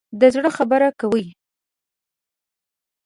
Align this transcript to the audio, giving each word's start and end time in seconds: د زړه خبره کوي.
د 0.19 0.21
زړه 0.35 0.49
خبره 0.57 0.89
کوي. 0.99 1.27